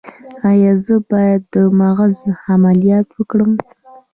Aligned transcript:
ایا 0.49 0.73
زه 0.85 0.95
باید 1.09 1.41
د 1.53 1.55
مغز 1.79 2.17
عملیات 2.51 3.07
وکړم؟ 3.13 3.51